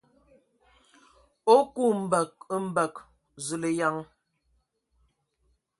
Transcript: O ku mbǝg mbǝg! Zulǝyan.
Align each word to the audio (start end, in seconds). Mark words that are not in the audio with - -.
O 1.55 1.57
ku 1.73 1.85
mbǝg 2.01 2.31
mbǝg! 2.67 2.93
Zulǝyan. 3.45 3.97